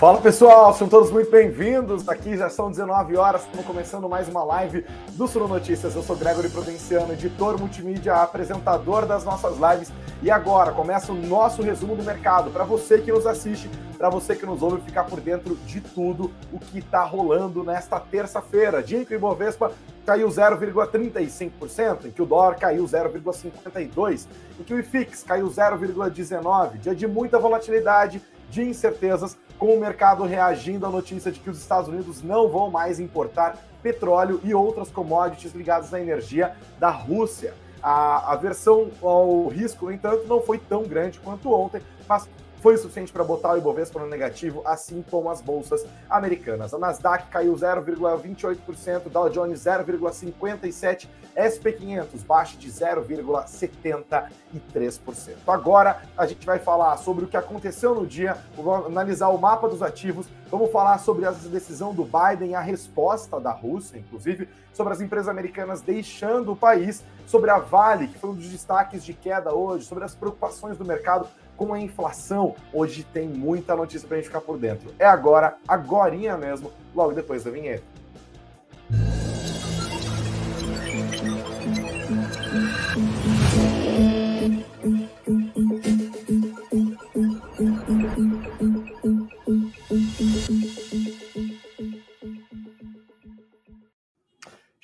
[0.00, 2.08] Fala pessoal, sejam todos muito bem-vindos.
[2.08, 5.94] Aqui já são 19 horas, estamos começando mais uma live do Suno Notícias.
[5.94, 9.92] Eu sou Gregory Prudenciano, editor multimídia, apresentador das nossas lives.
[10.22, 12.50] E agora começa o nosso resumo do mercado.
[12.50, 13.68] Para você que nos assiste,
[13.98, 18.00] para você que nos ouve, ficar por dentro de tudo o que está rolando nesta
[18.00, 18.82] terça-feira.
[18.82, 19.70] Dia em que o Ibovespa
[20.06, 24.26] caiu 0,35%, em que o dólar caiu 0,52%,
[24.58, 26.78] em que o IFIX caiu 0,19%.
[26.78, 31.58] Dia de muita volatilidade, de incertezas, com o mercado reagindo à notícia de que os
[31.58, 37.52] Estados Unidos não vão mais importar petróleo e outras commodities ligadas à energia da Rússia.
[37.82, 42.26] A aversão ao risco, no entanto, não foi tão grande quanto ontem, mas
[42.62, 46.72] foi o suficiente para botar o Ibovespa no negativo, assim como as bolsas americanas.
[46.72, 55.36] A Nasdaq caiu 0,28%, Dow Jones 0,57%, SP500 baixa de 0,73%.
[55.46, 59.68] Agora a gente vai falar sobre o que aconteceu no dia, vamos analisar o mapa
[59.68, 64.92] dos ativos, vamos falar sobre essa decisão do Biden, a resposta da Rússia, inclusive, sobre
[64.92, 69.12] as empresas americanas deixando o país, sobre a Vale, que foi um dos destaques de
[69.12, 72.56] queda hoje, sobre as preocupações do mercado com a inflação.
[72.72, 74.94] Hoje tem muita notícia para a gente ficar por dentro.
[74.98, 77.99] É agora, agorinha mesmo, logo depois da vinheta.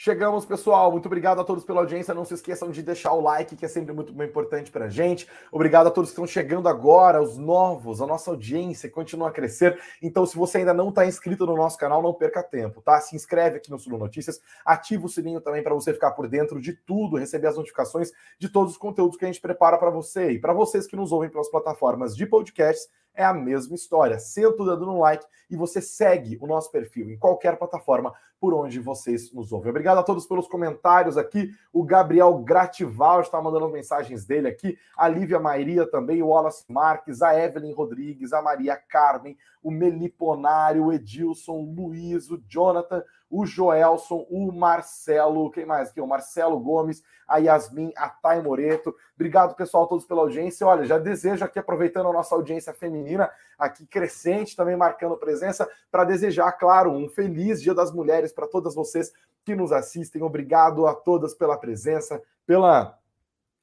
[0.06, 0.92] Chegamos, pessoal.
[0.92, 2.14] Muito obrigado a todos pela audiência.
[2.14, 5.26] Não se esqueçam de deixar o like, que é sempre muito importante para a gente.
[5.50, 9.76] Obrigado a todos que estão chegando agora, os novos, a nossa audiência continua a crescer.
[10.00, 13.00] Então, se você ainda não está inscrito no nosso canal, não perca tempo, tá?
[13.00, 16.60] Se inscreve aqui no Sul Notícias, ativa o sininho também para você ficar por dentro
[16.60, 20.30] de tudo, receber as notificações de todos os conteúdos que a gente prepara para você.
[20.30, 24.18] E para vocês que nos ouvem pelas plataformas de podcasts, é a mesma história.
[24.18, 28.52] Senta o dedo no like e você segue o nosso perfil em qualquer plataforma por
[28.52, 29.70] onde vocês nos ouvem.
[29.70, 31.50] Obrigado a todos pelos comentários aqui.
[31.72, 34.78] O Gabriel Gratival está mandando mensagens dele aqui.
[34.96, 40.84] A Lívia Maria também, o Wallace Marques, a Evelyn Rodrigues, a Maria Carmen, o Meliponário,
[40.84, 43.02] o Edilson, o Luiz, o Jonathan,
[43.36, 46.00] o Joelson, o Marcelo, quem mais aqui?
[46.00, 48.96] O Marcelo Gomes, a Yasmin, a Thay Moreto.
[49.14, 50.66] Obrigado, pessoal, todos pela audiência.
[50.66, 56.04] Olha, já desejo aqui, aproveitando a nossa audiência feminina, aqui crescente, também marcando presença, para
[56.04, 59.12] desejar, claro, um feliz Dia das Mulheres para todas vocês
[59.44, 60.22] que nos assistem.
[60.22, 62.98] Obrigado a todas pela presença, pela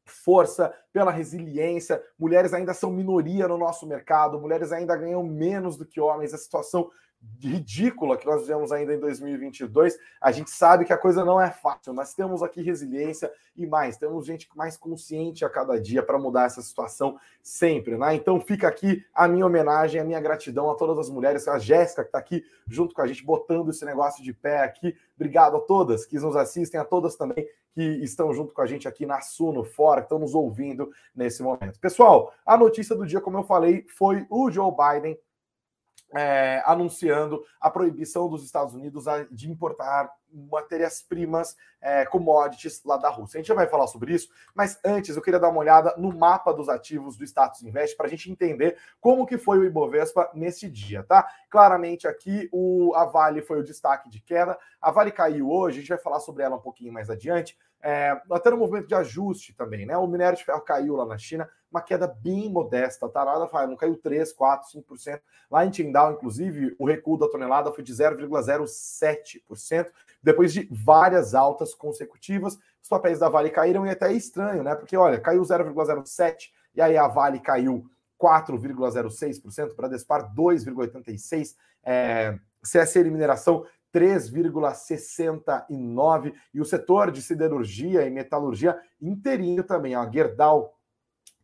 [0.06, 2.00] força, pela resiliência.
[2.20, 6.32] Mulheres ainda são minoria no nosso mercado, mulheres ainda ganham menos do que homens.
[6.32, 6.92] A situação
[7.40, 11.52] ridícula que nós vivemos ainda em 2022, a gente sabe que a coisa não é
[11.52, 16.18] fácil, mas temos aqui resiliência e mais, temos gente mais consciente a cada dia para
[16.18, 18.16] mudar essa situação sempre, né?
[18.16, 22.04] Então fica aqui a minha homenagem, a minha gratidão a todas as mulheres, a Jéssica
[22.04, 24.96] que está aqui junto com a gente, botando esse negócio de pé aqui.
[25.16, 28.88] Obrigado a todas que nos assistem, a todas também que estão junto com a gente
[28.88, 31.80] aqui na Suno, fora, que estão nos ouvindo nesse momento.
[31.80, 35.18] Pessoal, a notícia do dia, como eu falei, foi o Joe Biden
[36.16, 43.38] é, anunciando a proibição dos Estados Unidos de importar matérias-primas, é, commodities lá da Rússia.
[43.38, 46.12] A gente já vai falar sobre isso, mas antes eu queria dar uma olhada no
[46.12, 50.30] mapa dos ativos do Status Invest para a gente entender como que foi o Ibovespa
[50.34, 51.28] nesse dia, tá?
[51.50, 54.58] Claramente aqui o, a Vale foi o destaque de queda.
[54.82, 57.58] A Vale caiu hoje, a gente vai falar sobre ela um pouquinho mais adiante.
[57.86, 59.98] É, até no movimento de ajuste também, né?
[59.98, 63.26] O minério de ferro caiu lá na China, uma queda bem modesta, tá?
[63.26, 65.20] Nada, não caiu 3, 4, 5%.
[65.52, 69.92] Lá em Qingdao, inclusive, o recuo da tonelada foi de 0,07%,
[70.24, 72.58] depois de várias altas consecutivas.
[72.82, 74.74] Os papéis da Vale caíram e é até é estranho, né?
[74.76, 76.36] Porque, olha, caiu 0,07%
[76.76, 77.86] e aí a Vale caiu
[78.20, 88.80] 4,06%, para Despar 2,86%, é, CSL Mineração 3,69 e o setor de siderurgia e metalurgia
[89.00, 90.73] inteirinho também, ó, Gerdau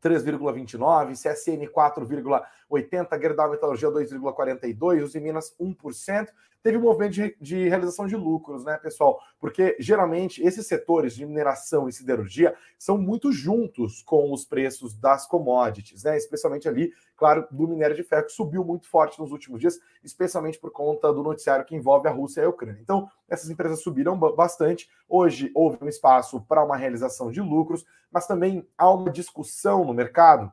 [0.02, 6.28] 3,29, CSN 4,80, Gerdau Metalurgia 2,42, Uzi Minas 1%.
[6.62, 9.22] Teve um movimento de, de, realização de lucros, né, pessoal?
[9.40, 15.26] Porque geralmente esses setores de mineração e siderurgia são muito juntos com os preços das
[15.26, 16.18] commodities, né?
[16.18, 20.60] Especialmente ali, claro, do minério de ferro, que subiu muito forte nos últimos dias, especialmente
[20.60, 22.82] por conta do noticiário que envolve a Rússia e a Ucrânia.
[22.82, 24.90] Então, essas empresas subiram bastante.
[25.08, 29.96] Hoje houve um espaço para uma realização de lucros, mas também há uma discussão no
[29.96, 30.52] mercado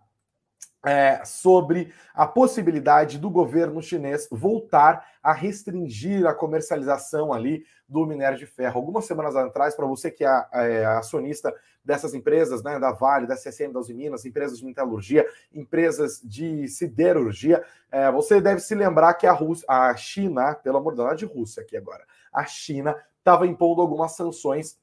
[0.84, 8.38] é, sobre a possibilidade do governo chinês voltar a restringir a comercialização ali do minério
[8.38, 8.78] de ferro.
[8.78, 11.52] Algumas semanas atrás, para você que é, é, acionista
[11.84, 17.64] dessas empresas, né, da Vale, da CSN, da Minas, empresas de metalurgia, empresas de siderurgia,
[17.90, 21.24] é, você deve se lembrar que a, Rússia, a China, pelo amor de Deus, de
[21.26, 24.78] Rússia aqui agora, a China estava impondo algumas sanções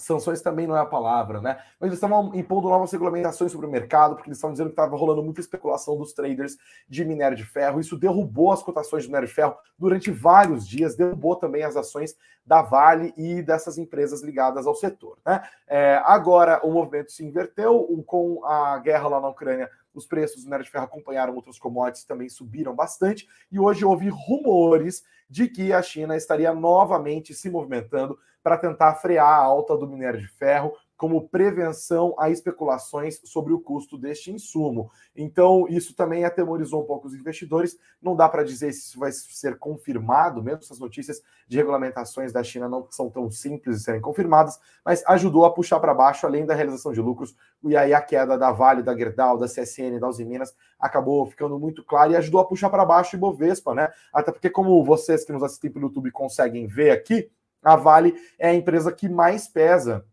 [0.00, 1.58] sanções também não é a palavra, né?
[1.78, 4.96] Mas eles estavam impondo novas regulamentações sobre o mercado, porque eles estavam dizendo que estava
[4.96, 6.56] rolando muita especulação dos traders
[6.88, 7.80] de minério de ferro.
[7.80, 12.16] Isso derrubou as cotações de minério de ferro durante vários dias, derrubou também as ações
[12.44, 15.18] da Vale e dessas empresas ligadas ao setor.
[15.24, 15.42] Né?
[15.68, 19.70] É, agora o movimento se inverteu com a guerra lá na Ucrânia.
[19.94, 23.28] Os preços do minério de ferro acompanharam outros commodities, também subiram bastante.
[23.50, 29.26] E hoje houve rumores de que a China estaria novamente se movimentando para tentar frear
[29.26, 34.90] a alta do minério de ferro, como prevenção a especulações sobre o custo deste insumo.
[35.16, 37.78] Então, isso também atemorizou um pouco os investidores.
[38.02, 42.42] Não dá para dizer se isso vai ser confirmado, mesmo essas notícias de regulamentações da
[42.42, 46.44] China não são tão simples de serem confirmadas, mas ajudou a puxar para baixo, além
[46.44, 47.34] da realização de lucros,
[47.64, 51.58] e aí a queda da Vale, da Gerdau, da CSN, da Uzi Minas acabou ficando
[51.58, 53.88] muito clara e ajudou a puxar para baixo o Ibovespa, né?
[54.12, 57.30] Até porque, como vocês que nos assistem pelo YouTube conseguem ver aqui,
[57.62, 60.04] a Vale é a empresa que mais pesa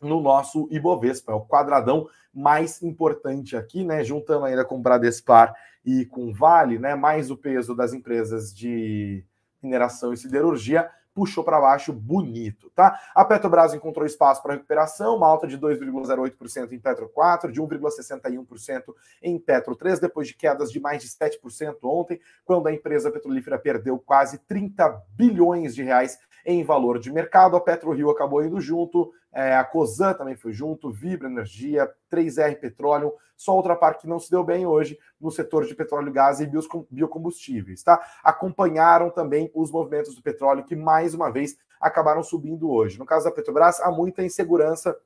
[0.00, 4.04] no nosso Ibovespa, é o quadradão mais importante aqui, né?
[4.04, 5.54] Juntando ainda com Bradespar
[5.84, 6.94] e com Vale, né?
[6.94, 9.24] Mais o peso das empresas de
[9.62, 13.00] mineração e siderurgia, puxou para baixo bonito, tá?
[13.14, 18.94] A Petrobras encontrou espaço para recuperação, uma alta de 2,08% em Petro 4, de 1,61%
[19.22, 23.58] em Petro 3, depois de quedas de mais de 7% ontem, quando a empresa petrolífera
[23.58, 27.56] perdeu quase 30 bilhões de reais em valor de mercado.
[27.56, 33.12] A PetroRio acabou indo junto, é, a Cosan também foi junto, Vibra Energia, 3R Petróleo,
[33.36, 36.48] só outra parte que não se deu bem hoje no setor de petróleo, gás e
[36.90, 38.00] biocombustíveis, tá?
[38.24, 42.98] Acompanharam também os movimentos do petróleo que mais uma vez acabaram subindo hoje.
[42.98, 44.96] No caso da Petrobras, há muita insegurança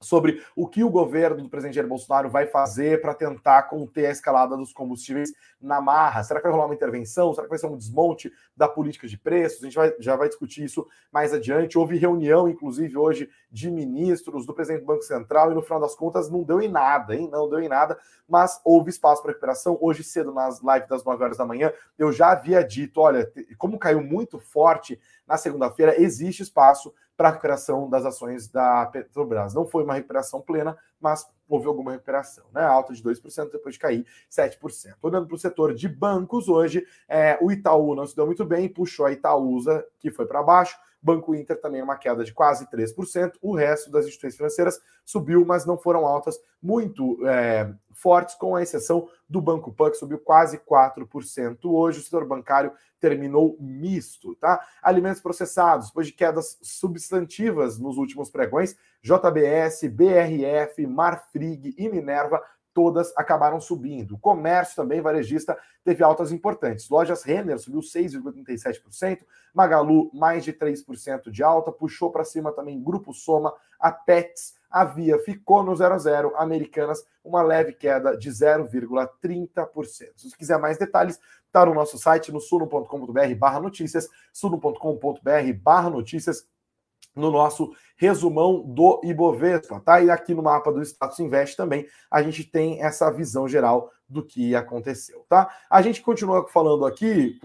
[0.00, 4.10] sobre o que o governo do presidente Jair Bolsonaro vai fazer para tentar conter a
[4.10, 6.22] escalada dos combustíveis na marra.
[6.22, 7.32] Será que vai rolar uma intervenção?
[7.32, 9.62] Será que vai ser um desmonte da política de preços?
[9.62, 11.78] A gente vai, já vai discutir isso mais adiante.
[11.78, 15.94] Houve reunião, inclusive, hoje, de ministros, do presidente do Banco Central, e no final das
[15.94, 17.28] contas não deu em nada, hein?
[17.30, 17.98] Não deu em nada,
[18.28, 19.78] mas houve espaço para recuperação.
[19.80, 23.78] Hoje cedo, nas lives das 9 horas da manhã, eu já havia dito: olha, como
[23.78, 29.54] caiu muito forte na segunda-feira, existe espaço para a recuperação das ações da Petrobras.
[29.54, 32.62] Não foi uma recuperação plena, mas houve alguma recuperação, né?
[32.64, 34.94] Alta de 2% depois de cair 7%.
[35.00, 38.68] Olhando para o setor de bancos, hoje é, o Itaú não se deu muito bem,
[38.68, 40.76] puxou a Itaúsa, que foi para baixo.
[41.04, 43.34] Banco Inter também uma queda de quase 3%.
[43.42, 48.62] O resto das instituições financeiras subiu, mas não foram altas muito é, fortes, com a
[48.62, 52.00] exceção do Banco Pan, que subiu quase 4% hoje.
[52.00, 54.64] O setor bancário terminou misto, tá?
[54.82, 62.42] Alimentos processados, depois de quedas substantivas nos últimos pregões, JBS, BRF, Marfrig e Minerva
[62.74, 64.16] todas acabaram subindo.
[64.16, 66.90] O comércio também, varejista, teve altas importantes.
[66.90, 69.20] Lojas Renner subiu 6,37%,
[69.54, 74.84] Magalu mais de 3% de alta, puxou para cima também Grupo Soma, a Pets, a
[74.84, 79.86] Via ficou no 0 a 0, Americanas uma leve queda de 0,30%.
[80.16, 85.88] Se você quiser mais detalhes, está no nosso site no suno.com.br barra notícias, suno.com.br barra
[85.88, 86.44] notícias
[87.14, 90.00] no nosso resumão do Ibovespa, tá?
[90.00, 94.24] E aqui no mapa do Status Invest também a gente tem essa visão geral do
[94.24, 95.48] que aconteceu, tá?
[95.70, 97.38] A gente continua falando aqui,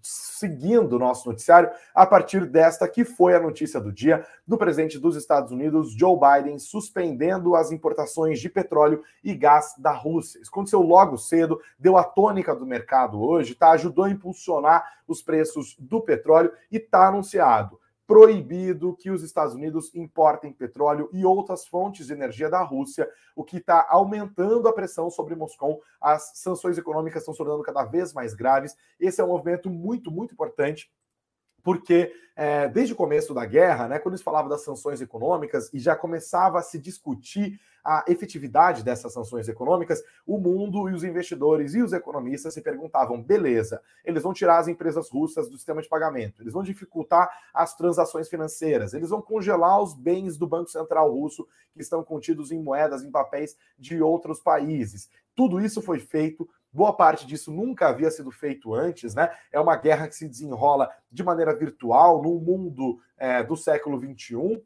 [0.00, 4.98] seguindo o nosso noticiário, a partir desta que foi a notícia do dia do presidente
[4.98, 10.40] dos Estados Unidos, Joe Biden, suspendendo as importações de petróleo e gás da Rússia.
[10.40, 13.72] Isso aconteceu logo cedo, deu a tônica do mercado hoje, tá?
[13.72, 19.94] Ajudou a impulsionar os preços do petróleo e tá anunciado proibido que os Estados Unidos
[19.94, 25.10] importem petróleo e outras fontes de energia da Rússia, o que está aumentando a pressão
[25.10, 25.82] sobre Moscou.
[26.00, 28.76] As sanções econômicas estão se tornando cada vez mais graves.
[29.00, 30.90] Esse é um movimento muito, muito importante
[31.64, 35.78] porque é, desde o começo da guerra, né, quando eles falavam das sanções econômicas e
[35.78, 41.74] já começava a se discutir a efetividade dessas sanções econômicas, o mundo e os investidores
[41.74, 45.88] e os economistas se perguntavam: beleza, eles vão tirar as empresas russas do sistema de
[45.88, 51.12] pagamento, eles vão dificultar as transações financeiras, eles vão congelar os bens do Banco Central
[51.12, 55.08] russo que estão contidos em moedas, em papéis de outros países.
[55.34, 59.32] Tudo isso foi feito Boa parte disso nunca havia sido feito antes, né?
[59.52, 64.60] É uma guerra que se desenrola de maneira virtual, num mundo é, do século XXI.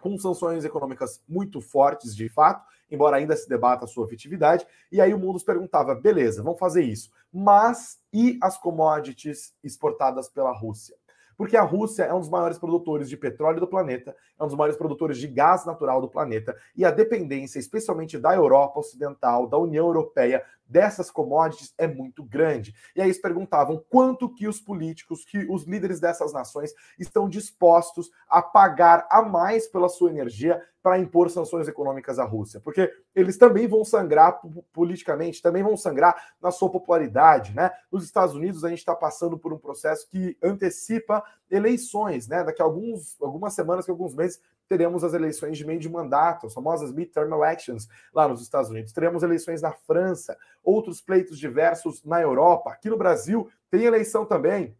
[0.00, 4.66] com sanções econômicas muito fortes, de fato, embora ainda se debata a sua efetividade.
[4.90, 7.12] E aí o mundo se perguntava: beleza, vamos fazer isso.
[7.32, 10.96] Mas e as commodities exportadas pela Rússia?
[11.40, 14.54] Porque a Rússia é um dos maiores produtores de petróleo do planeta, é um dos
[14.54, 19.56] maiores produtores de gás natural do planeta, e a dependência, especialmente da Europa Ocidental, da
[19.56, 22.74] União Europeia, dessas commodities é muito grande.
[22.94, 28.10] E aí eles perguntavam quanto que os políticos, que os líderes dessas nações estão dispostos
[28.28, 33.36] a pagar a mais pela sua energia para impor sanções econômicas à Rússia, porque eles
[33.36, 34.40] também vão sangrar
[34.72, 37.70] politicamente, também vão sangrar na sua popularidade, né?
[37.92, 42.44] Nos Estados Unidos a gente está passando por um processo que antecipa eleições, né?
[42.44, 46.46] Daqui a alguns, algumas semanas, que alguns meses teremos as eleições de meio de mandato,
[46.46, 48.92] as famosas midterm elections lá nos Estados Unidos.
[48.92, 52.70] Teremos eleições na França, outros pleitos diversos na Europa.
[52.70, 54.76] Aqui no Brasil tem eleição também.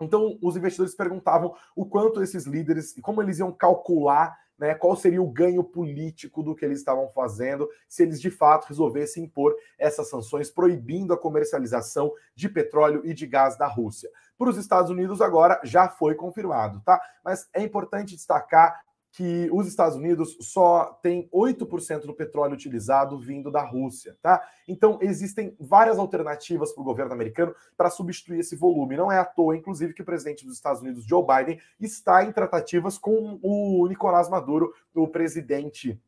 [0.00, 4.96] Então, os investidores perguntavam o quanto esses líderes e como eles iam calcular né, qual
[4.96, 9.54] seria o ganho político do que eles estavam fazendo se eles de fato resolvessem impor
[9.78, 14.10] essas sanções proibindo a comercialização de petróleo e de gás da Rússia.
[14.38, 17.00] Para os Estados Unidos agora já foi confirmado, tá?
[17.24, 18.80] Mas é importante destacar
[19.10, 24.40] que os Estados Unidos só tem 8% do petróleo utilizado vindo da Rússia, tá?
[24.66, 28.96] Então existem várias alternativas para o governo americano para substituir esse volume.
[28.96, 32.32] Não é à toa, inclusive, que o presidente dos Estados Unidos, Joe Biden, está em
[32.32, 36.00] tratativas com o Nicolás Maduro, o presidente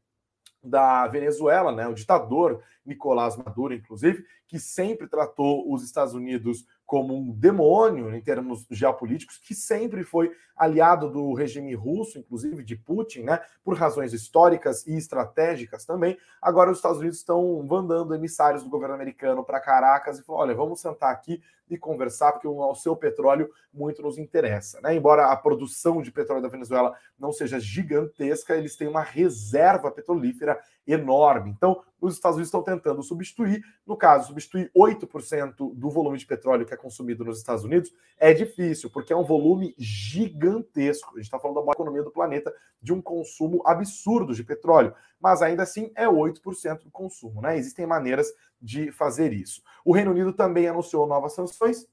[0.63, 7.17] da Venezuela, né, o ditador Nicolás Maduro, inclusive, que sempre tratou os Estados Unidos como
[7.17, 13.21] um demônio em termos geopolíticos, que sempre foi aliado do regime russo, inclusive de Putin,
[13.21, 16.19] né, por razões históricas e estratégicas também.
[16.43, 20.53] Agora os Estados Unidos estão mandando emissários do governo americano para Caracas e falou: olha,
[20.53, 24.81] vamos sentar aqui e conversar, porque o seu petróleo muito nos interessa.
[24.81, 24.97] Né?
[24.97, 30.61] Embora a produção de petróleo da Venezuela não seja gigantesca, eles têm uma reserva petrolífera
[30.87, 31.51] enorme.
[31.51, 36.65] Então, os Estados Unidos estão tentando substituir, no caso, substituir 8% do volume de petróleo
[36.65, 41.11] que é consumido nos Estados Unidos é difícil, porque é um volume gigantesco.
[41.11, 44.95] A gente está falando da maior economia do planeta, de um consumo absurdo de petróleo,
[45.21, 47.57] mas ainda assim é 8% do consumo, né?
[47.57, 49.63] Existem maneiras de fazer isso.
[49.85, 51.87] O Reino Unido também anunciou novas sanções,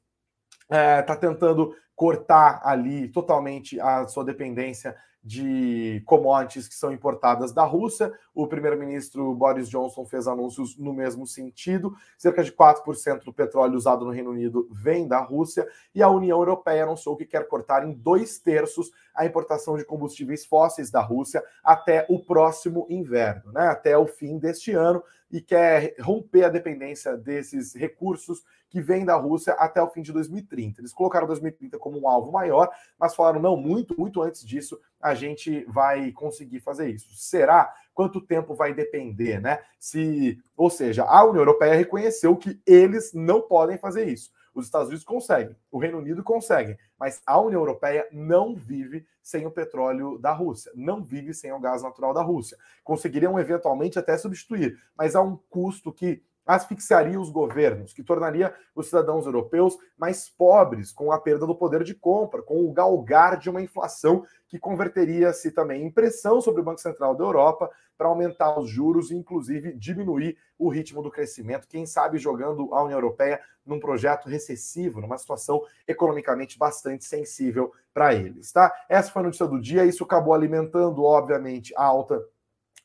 [0.63, 4.95] está é, tá tentando cortar ali totalmente a sua dependência
[5.27, 8.13] de commodities que são importadas da Rússia.
[8.33, 11.93] O primeiro-ministro Boris Johnson fez anúncios no mesmo sentido.
[12.17, 15.67] Cerca de 4% do petróleo usado no Reino Unido vem da Rússia.
[15.93, 20.45] E a União Europeia anunciou que quer cortar em dois terços a importação de combustíveis
[20.45, 23.67] fósseis da Rússia até o próximo inverno, né?
[23.67, 29.15] até o fim deste ano, e quer romper a dependência desses recursos que vêm da
[29.15, 30.81] Rússia até o fim de 2030.
[30.81, 32.69] Eles colocaram 2030 como um alvo maior,
[32.99, 37.07] mas falaram, não, muito, muito antes disso, a gente vai conseguir fazer isso.
[37.15, 37.73] Será?
[37.93, 39.59] Quanto tempo vai depender, né?
[39.79, 44.31] Se, ou seja, a União Europeia reconheceu que eles não podem fazer isso.
[44.57, 49.45] Os Estados Unidos conseguem, o Reino Unido consegue, mas a União Europeia não vive sem
[49.45, 52.57] o petróleo da Rússia, não vive sem o gás natural da Rússia.
[52.83, 58.87] Conseguiriam eventualmente até substituir, mas há um custo que asfixiaria os governos, que tornaria os
[58.87, 63.49] cidadãos europeus mais pobres com a perda do poder de compra, com o galgar de
[63.49, 68.57] uma inflação que converteria-se também em pressão sobre o Banco Central da Europa para aumentar
[68.57, 73.41] os juros e, inclusive, diminuir o ritmo do crescimento, quem sabe jogando a União Europeia
[73.65, 78.73] num projeto recessivo, numa situação economicamente bastante sensível para eles, tá?
[78.87, 82.23] Essa foi a notícia do dia, isso acabou alimentando, obviamente, a alta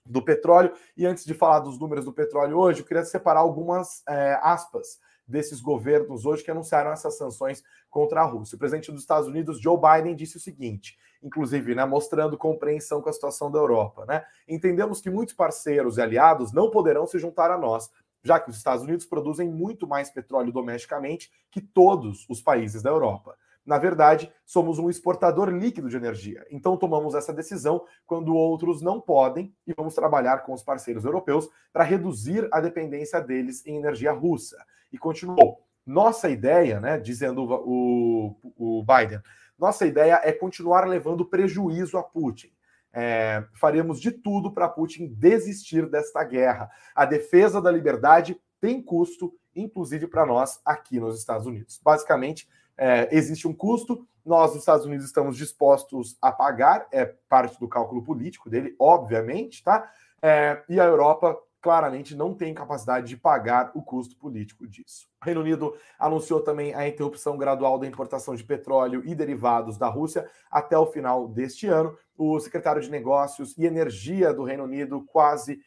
[0.05, 0.73] do petróleo.
[0.97, 4.99] E antes de falar dos números do petróleo hoje, eu queria separar algumas é, aspas
[5.27, 8.57] desses governos hoje que anunciaram essas sanções contra a Rússia.
[8.57, 13.09] O presidente dos Estados Unidos, Joe Biden, disse o seguinte, inclusive, né, mostrando compreensão com
[13.09, 14.25] a situação da Europa, né?
[14.49, 17.91] Entendemos que muitos parceiros e aliados não poderão se juntar a nós,
[18.23, 22.91] já que os Estados Unidos produzem muito mais petróleo domesticamente que todos os países da
[22.91, 23.37] Europa.
[23.65, 26.45] Na verdade, somos um exportador líquido de energia.
[26.51, 31.49] Então, tomamos essa decisão quando outros não podem e vamos trabalhar com os parceiros europeus
[31.73, 34.57] para reduzir a dependência deles em energia russa.
[34.93, 35.61] E continuou.
[35.87, 39.21] Nossa ideia, né, dizendo o, o Biden,
[39.59, 42.53] nossa ideia é continuar levando prejuízo a Putin.
[42.93, 46.71] É, faremos de tudo para Putin desistir desta guerra.
[46.95, 51.81] A defesa da liberdade tem custo, inclusive para nós aqui nos Estados Unidos.
[51.83, 57.59] Basicamente, é, existe um custo, nós, nos Estados Unidos, estamos dispostos a pagar, é parte
[57.59, 59.91] do cálculo político dele, obviamente, tá?
[60.23, 65.07] É, e a Europa claramente não tem capacidade de pagar o custo político disso.
[65.21, 69.89] O Reino Unido anunciou também a interrupção gradual da importação de petróleo e derivados da
[69.89, 71.97] Rússia até o final deste ano.
[72.19, 75.61] O secretário de Negócios e Energia do Reino Unido, quase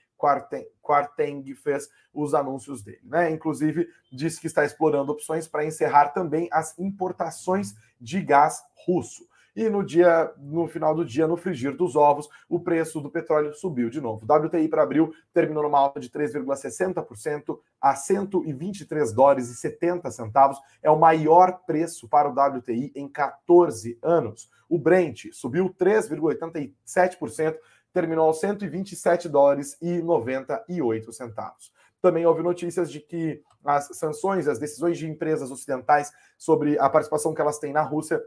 [0.85, 3.01] Quarteng fez os anúncios dele.
[3.03, 3.31] Né?
[3.31, 9.27] Inclusive, disse que está explorando opções para encerrar também as importações de gás russo.
[9.55, 13.53] E no dia, no final do dia, no frigir dos ovos, o preço do petróleo
[13.53, 14.25] subiu de novo.
[14.25, 20.59] WTI para abril terminou numa alta de 3,60% a 123 dólares e 70 centavos.
[20.83, 24.49] É o maior preço para o WTI em 14 anos.
[24.67, 27.55] O Brent subiu 3,87%,
[27.95, 31.71] terminou aos 127 dólares e 98 centavos.
[32.01, 37.33] Também houve notícias de que as sanções, as decisões de empresas ocidentais sobre a participação
[37.33, 38.21] que elas têm na Rússia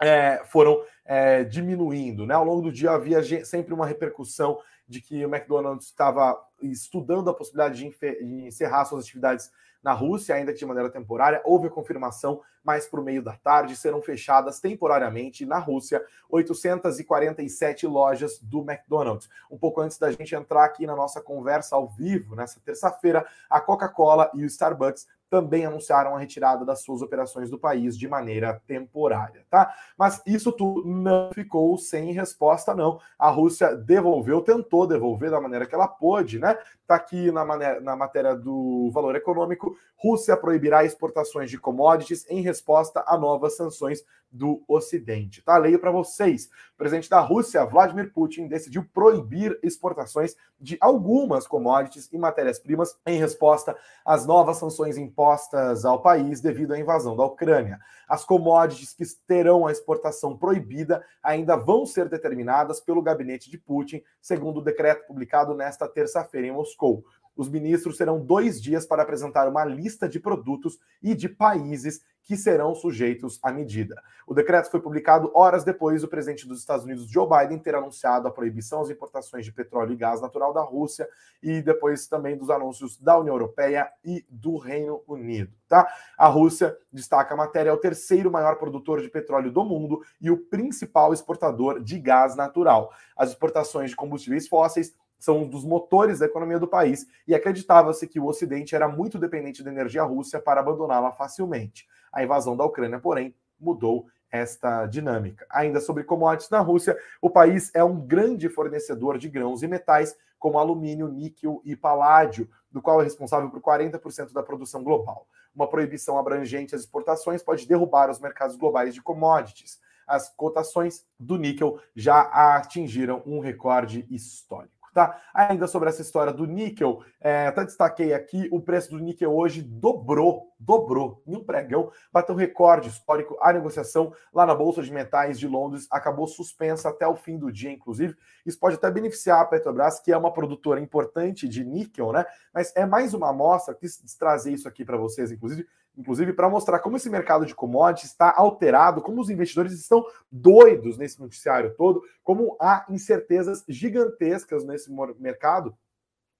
[0.00, 2.24] é, foram é, diminuindo.
[2.24, 2.32] Né?
[2.32, 4.60] Ao longo do dia havia sempre uma repercussão
[4.92, 9.50] de que o McDonald's estava estudando a possibilidade de encerrar suas atividades
[9.82, 11.42] na Rússia, ainda que de maneira temporária.
[11.44, 18.60] Houve confirmação, mas o meio da tarde serão fechadas temporariamente na Rússia 847 lojas do
[18.60, 19.28] McDonald's.
[19.50, 23.60] Um pouco antes da gente entrar aqui na nossa conversa ao vivo, nessa terça-feira, a
[23.60, 28.60] Coca-Cola e o Starbucks também anunciaram a retirada das suas operações do país de maneira
[28.66, 29.74] temporária, tá?
[29.96, 33.00] Mas isso tudo não ficou sem resposta, não.
[33.18, 36.58] A Rússia devolveu, tentou devolver da maneira que ela pôde, né?
[36.92, 37.42] Tá aqui na,
[37.80, 39.74] na matéria do valor econômico.
[39.96, 45.42] Rússia proibirá exportações de commodities em resposta a novas sanções do Ocidente.
[45.42, 45.58] Tá?
[45.58, 46.50] Leio para vocês.
[46.74, 53.18] O presidente da Rússia, Vladimir Putin, decidiu proibir exportações de algumas commodities e matérias-primas em
[53.18, 57.78] resposta às novas sanções impostas ao país devido à invasão da Ucrânia.
[58.08, 64.02] As commodities que terão a exportação proibida ainda vão ser determinadas pelo gabinete de Putin,
[64.20, 67.04] segundo o decreto publicado nesta terça-feira em Moscou.
[67.34, 72.36] Os ministros terão dois dias para apresentar uma lista de produtos e de países que
[72.36, 74.00] serão sujeitos à medida.
[74.26, 78.28] O decreto foi publicado horas depois do presidente dos Estados Unidos, Joe Biden, ter anunciado
[78.28, 81.08] a proibição às importações de petróleo e gás natural da Rússia
[81.42, 85.52] e depois também dos anúncios da União Europeia e do Reino Unido.
[85.68, 85.88] Tá?
[86.16, 90.30] A Rússia, destaca a matéria, é o terceiro maior produtor de petróleo do mundo e
[90.30, 92.92] o principal exportador de gás natural.
[93.16, 98.08] As exportações de combustíveis fósseis são um dos motores da economia do país e acreditava-se
[98.08, 101.86] que o Ocidente era muito dependente da energia russa para abandoná-la facilmente.
[102.12, 105.46] A invasão da Ucrânia, porém, mudou esta dinâmica.
[105.48, 110.16] Ainda sobre commodities na Rússia, o país é um grande fornecedor de grãos e metais,
[110.40, 115.28] como alumínio, níquel e paládio, do qual é responsável por 40% da produção global.
[115.54, 119.78] Uma proibição abrangente às exportações pode derrubar os mercados globais de commodities.
[120.04, 125.20] As cotações do níquel já atingiram um recorde histórico tá?
[125.34, 129.62] Ainda sobre essa história do níquel, é, até destaquei aqui, o preço do níquel hoje
[129.62, 133.36] dobrou, dobrou, em um pregão, bateu recorde histórico.
[133.40, 137.50] A negociação lá na Bolsa de Metais de Londres acabou suspensa até o fim do
[137.50, 138.16] dia, inclusive.
[138.44, 142.24] Isso pode até beneficiar a Petrobras, que é uma produtora importante de níquel, né?
[142.52, 146.78] Mas é mais uma amostra, quis trazer isso aqui para vocês, inclusive, inclusive para mostrar
[146.78, 152.02] como esse mercado de commodities está alterado, como os investidores estão doidos nesse noticiário todo,
[152.22, 155.76] como há incertezas gigantescas nesse mercado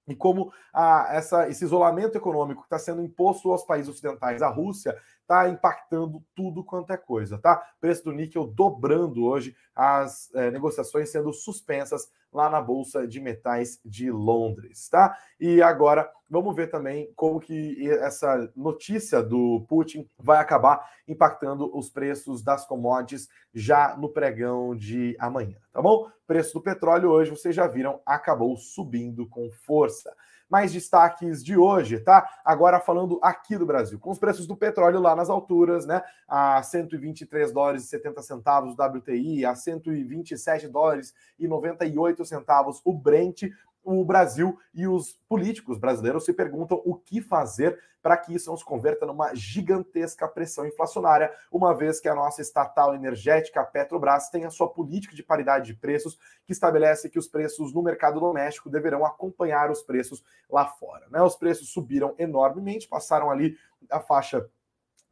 [0.07, 4.49] e como a, essa, esse isolamento econômico que está sendo imposto aos países ocidentais, a
[4.49, 7.61] Rússia, está impactando tudo quanto é coisa, tá?
[7.81, 13.79] Preço do níquel dobrando hoje, as é, negociações sendo suspensas lá na Bolsa de Metais
[13.85, 15.15] de Londres, tá?
[15.39, 21.89] E agora vamos ver também como que essa notícia do Putin vai acabar impactando os
[21.89, 26.09] preços das commodities já no pregão de amanhã, tá bom?
[26.25, 30.13] Preço do petróleo hoje, vocês já viram, acabou subindo com força
[30.49, 32.27] mais destaques de hoje, tá?
[32.43, 36.01] Agora falando aqui do Brasil, com os preços do petróleo lá nas alturas, né?
[36.27, 42.93] A 123 dólares e 70 centavos o WTI, a 127 dólares e 98 centavos o
[42.93, 43.43] Brent,
[43.83, 48.57] o Brasil e os políticos brasileiros se perguntam o que fazer para que isso não
[48.57, 54.29] se converta numa gigantesca pressão inflacionária, uma vez que a nossa estatal energética, a Petrobras,
[54.29, 58.19] tem a sua política de paridade de preços, que estabelece que os preços no mercado
[58.19, 61.07] doméstico deverão acompanhar os preços lá fora.
[61.09, 61.21] Né?
[61.21, 63.55] Os preços subiram enormemente, passaram ali
[63.89, 64.49] a faixa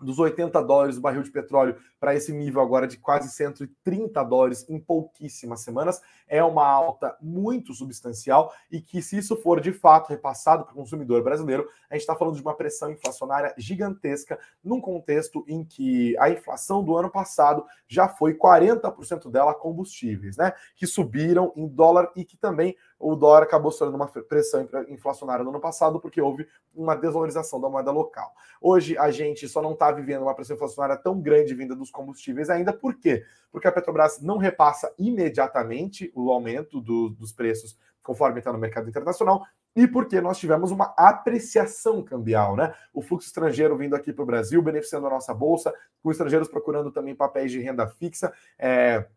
[0.02, 4.68] dos 80 dólares o barril de petróleo para esse nível agora de quase 130 dólares
[4.70, 10.10] em pouquíssimas semanas é uma alta muito substancial e que, se isso for de fato
[10.10, 14.80] repassado para o consumidor brasileiro, a gente está falando de uma pressão inflacionária gigantesca num
[14.80, 20.54] contexto em que a inflação do ano passado já foi 40% dela combustíveis, né?
[20.76, 25.50] Que subiram em dólar e que também o dólar acabou sofrendo uma pressão inflacionária no
[25.50, 28.34] ano passado porque houve uma desvalorização da moeda local.
[28.62, 32.50] Hoje a gente só não está vivendo uma pressão inflacionária tão grande vinda dos combustíveis
[32.50, 33.24] ainda, por quê?
[33.52, 38.90] Porque a Petrobras não repassa imediatamente o aumento do, dos preços conforme está no mercado
[38.90, 42.74] internacional, e porque nós tivemos uma apreciação cambial, né?
[42.94, 46.92] O fluxo estrangeiro vindo aqui para o Brasil, beneficiando a nossa bolsa, com estrangeiros procurando
[46.92, 48.34] também papéis de renda fixa.
[48.60, 49.08] É,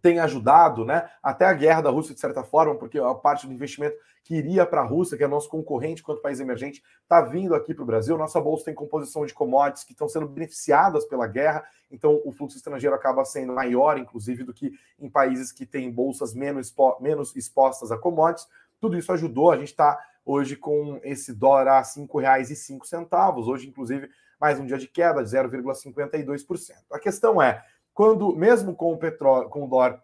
[0.00, 1.08] tem ajudado, né?
[1.22, 4.64] Até a guerra da Rússia, de certa forma, porque a parte do investimento que iria
[4.66, 7.86] para a Rússia, que é nosso concorrente quanto país emergente, está vindo aqui para o
[7.86, 8.16] Brasil.
[8.16, 12.56] Nossa bolsa tem composição de commodities que estão sendo beneficiadas pela guerra, então o fluxo
[12.56, 17.34] estrangeiro acaba sendo maior, inclusive, do que em países que têm bolsas menos, expo menos
[17.34, 18.46] expostas a commodities.
[18.80, 19.50] Tudo isso ajudou.
[19.50, 23.46] A gente está hoje com esse dólar a R$ 5,05.
[23.46, 24.08] Hoje, inclusive,
[24.40, 26.74] mais um dia de queda de 0,52%.
[26.90, 27.62] A questão é
[28.00, 30.02] quando mesmo com o petróleo, com o dólar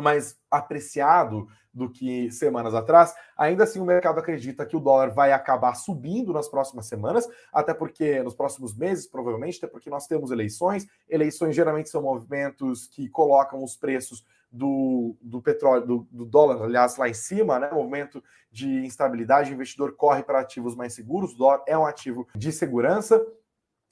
[0.00, 5.30] mais apreciado do que semanas atrás, ainda assim o mercado acredita que o dólar vai
[5.30, 10.30] acabar subindo nas próximas semanas, até porque nos próximos meses, provavelmente, até porque nós temos
[10.30, 10.86] eleições.
[11.06, 16.96] Eleições geralmente são movimentos que colocam os preços do, do petróleo, do, do, dólar, aliás,
[16.96, 17.70] lá em cima, né?
[17.70, 22.26] Movimento de instabilidade, o investidor corre para ativos mais seguros, o dólar é um ativo
[22.34, 23.22] de segurança,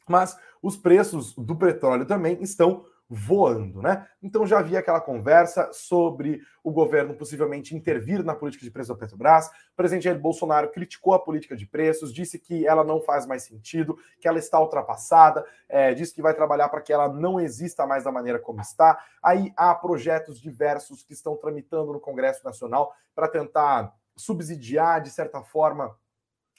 [0.09, 4.07] mas os preços do petróleo também estão voando, né?
[4.23, 9.01] Então já havia aquela conversa sobre o governo possivelmente intervir na política de preços da
[9.01, 9.47] Petrobras.
[9.47, 13.45] O presidente Jair Bolsonaro criticou a política de preços, disse que ela não faz mais
[13.45, 17.87] sentido, que ela está ultrapassada, é, disse que vai trabalhar para que ela não exista
[17.87, 19.03] mais da maneira como está.
[19.23, 25.41] Aí há projetos diversos que estão tramitando no Congresso Nacional para tentar subsidiar, de certa
[25.43, 25.97] forma,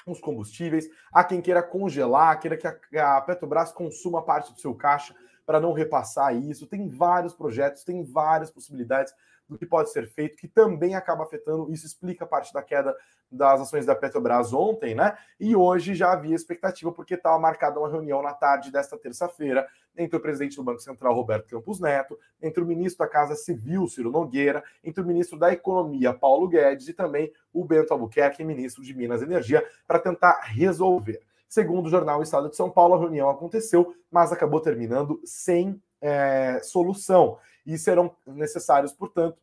[0.07, 0.87] os combustíveis.
[1.13, 5.13] Há quem queira congelar, queira que a Petrobras consuma parte do seu caixa
[5.49, 6.67] para não repassar isso.
[6.67, 9.11] Tem vários projetos, tem várias possibilidades
[9.47, 12.95] do que pode ser feito, que também acaba afetando, isso explica parte da queda
[13.31, 15.17] das ações da Petrobras ontem, né?
[15.39, 20.17] E hoje já havia expectativa, porque estava marcada uma reunião na tarde desta terça-feira entre
[20.17, 24.11] o presidente do Banco Central, Roberto Campos Neto, entre o ministro da Casa Civil, Ciro
[24.11, 28.95] Nogueira, entre o ministro da Economia, Paulo Guedes, e também o Bento Albuquerque, ministro de
[28.95, 31.27] Minas e Energia, para tentar resolver.
[31.49, 36.61] Segundo o jornal Estado de São Paulo, a reunião aconteceu, mas acabou terminando sem é,
[36.61, 37.39] solução.
[37.65, 39.41] E serão necessários, portanto,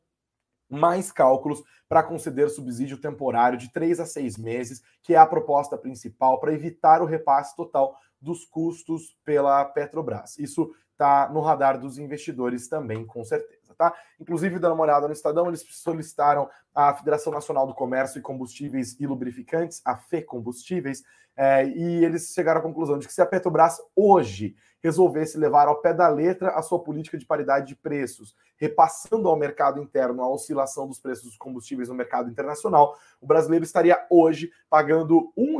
[0.71, 5.77] mais cálculos para conceder subsídio temporário de três a seis meses, que é a proposta
[5.77, 10.39] principal para evitar o repasse total dos custos pela Petrobras.
[10.39, 13.95] Isso está no radar dos investidores também, com certeza, tá?
[14.19, 18.99] Inclusive, dando uma olhada no Estadão, eles solicitaram à Federação Nacional do Comércio e Combustíveis
[18.99, 21.03] e Lubrificantes, a FE Combustíveis,
[21.37, 24.57] é, e eles chegaram à conclusão de que se a Petrobras hoje
[24.87, 29.37] resolvesse levar ao pé da letra a sua política de paridade de preços, repassando ao
[29.37, 34.53] mercado interno a oscilação dos preços dos combustíveis no mercado internacional, o brasileiro estaria hoje
[34.71, 35.59] pagando R$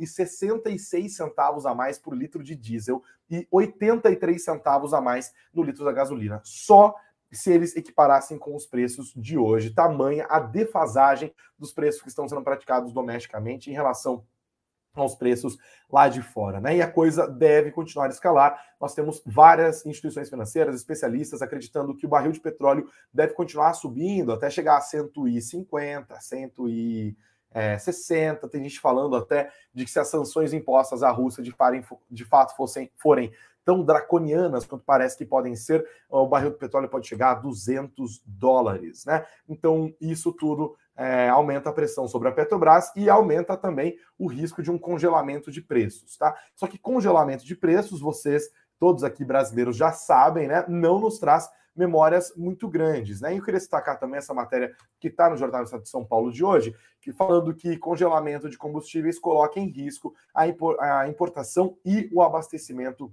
[0.00, 5.92] 1,66 a mais por litro de diesel e 83 centavos a mais no litro da
[5.92, 6.40] gasolina.
[6.42, 6.94] Só
[7.30, 9.70] se eles equiparassem com os preços de hoje.
[9.70, 14.24] Tamanha a defasagem dos preços que estão sendo praticados domesticamente em relação
[14.94, 15.56] aos preços
[15.90, 16.76] lá de fora, né?
[16.76, 18.60] E a coisa deve continuar a escalar.
[18.80, 24.32] Nós temos várias instituições financeiras, especialistas acreditando que o barril de petróleo deve continuar subindo
[24.32, 28.48] até chegar a 150, 160.
[28.48, 31.54] Tem gente falando até de que se as sanções impostas à Rússia de,
[32.10, 33.32] de fato fossem, forem
[33.64, 38.20] tão draconianas quanto parece que podem ser, o barril de petróleo pode chegar a 200
[38.26, 39.24] dólares, né?
[39.48, 44.62] Então, isso tudo é, aumenta a pressão sobre a Petrobras e aumenta também o risco
[44.62, 46.36] de um congelamento de preços, tá?
[46.54, 50.64] Só que congelamento de preços, vocês, todos aqui brasileiros já sabem, né?
[50.68, 53.32] Não nos traz memórias muito grandes, né?
[53.32, 56.04] E eu queria destacar também essa matéria que está no Jornal do Estado de São
[56.04, 62.10] Paulo de hoje, que falando que congelamento de combustíveis coloca em risco a importação e
[62.12, 63.12] o abastecimento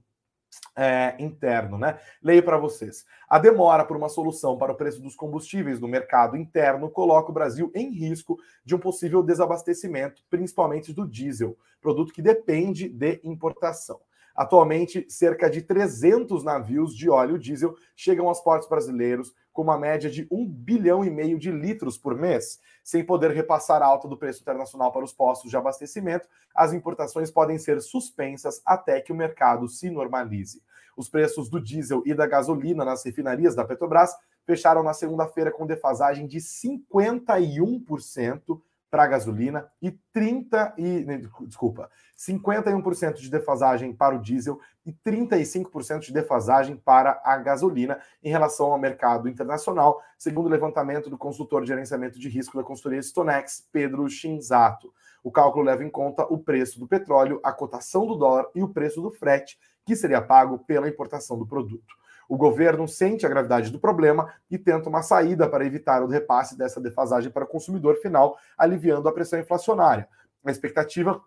[0.81, 1.99] é, interno, né?
[2.23, 3.05] Leio para vocês.
[3.27, 7.33] A demora por uma solução para o preço dos combustíveis no mercado interno coloca o
[7.33, 13.99] Brasil em risco de um possível desabastecimento, principalmente do diesel, produto que depende de importação.
[14.33, 20.09] Atualmente, cerca de 300 navios de óleo diesel chegam aos portos brasileiros com uma média
[20.09, 22.57] de 1 bilhão e meio de litros por mês.
[22.81, 27.29] Sem poder repassar a alta do preço internacional para os postos de abastecimento, as importações
[27.29, 30.63] podem ser suspensas até que o mercado se normalize.
[30.99, 34.13] Os preços do diesel e da gasolina nas refinarias da Petrobras
[34.45, 41.05] fecharam na segunda-feira com defasagem de 51% para a gasolina e 30 e
[41.47, 48.29] desculpa, 51% de defasagem para o diesel e 35% de defasagem para a gasolina em
[48.29, 53.01] relação ao mercado internacional, segundo o levantamento do consultor de gerenciamento de risco da consultoria
[53.01, 54.93] Stonex, Pedro Shinzato.
[55.23, 58.67] O cálculo leva em conta o preço do petróleo, a cotação do dólar e o
[58.67, 59.57] preço do frete
[59.89, 61.95] que seria pago pela importação do produto.
[62.30, 66.56] O governo sente a gravidade do problema e tenta uma saída para evitar o repasse
[66.56, 70.08] dessa defasagem para o consumidor final, aliviando a pressão inflacionária.
[70.45, 71.19] A expectativa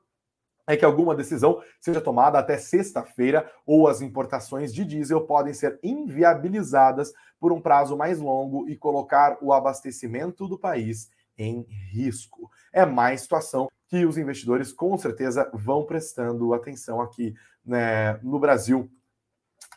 [0.64, 5.81] é que alguma decisão seja tomada até sexta-feira ou as importações de diesel podem ser
[5.83, 12.48] inviabilizadas por um prazo mais longo e colocar o abastecimento do país em risco.
[12.72, 18.90] É mais situação que os investidores com certeza vão prestando atenção aqui né, no Brasil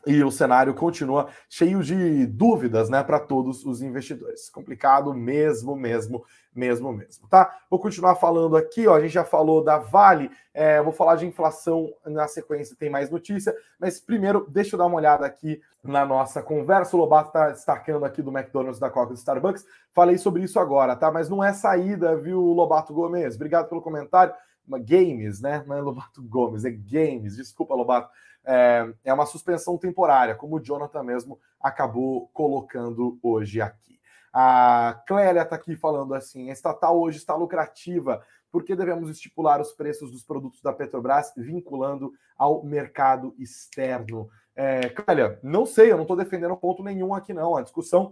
[0.05, 4.49] e o cenário continua cheio de dúvidas, né, para todos os investidores.
[4.49, 7.57] Complicado mesmo, mesmo, mesmo, mesmo, tá?
[7.69, 8.95] Vou continuar falando aqui, ó.
[8.95, 13.09] A gente já falou da Vale, é, vou falar de inflação na sequência, tem mais
[13.09, 16.95] notícia, mas primeiro deixa eu dar uma olhada aqui na nossa conversa.
[16.95, 19.65] O Lobato está destacando aqui do McDonald's, da Coca do Starbucks.
[19.91, 21.11] Falei sobre isso agora, tá?
[21.11, 23.35] Mas não é saída, viu, Lobato Gomes?
[23.35, 24.33] Obrigado pelo comentário.
[24.67, 25.63] Games, né?
[25.65, 27.35] Não é Lobato Gomes, é Games.
[27.35, 28.09] Desculpa, Lobato
[28.45, 33.99] é, é uma suspensão temporária, como o Jonathan mesmo acabou colocando hoje aqui.
[34.31, 39.59] A Clélia está aqui falando assim: a estatal hoje está lucrativa, por que devemos estipular
[39.61, 44.29] os preços dos produtos da Petrobras vinculando ao mercado externo?
[44.55, 47.55] É, Clélia, não sei, eu não estou defendendo ponto nenhum aqui, não.
[47.55, 48.11] A discussão